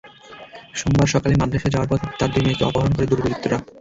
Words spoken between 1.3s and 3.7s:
মাদ্রাসায় যাওয়ার পথে তাঁর দুই মেয়েকে অপহরণ করে দুর্বৃত্তরা।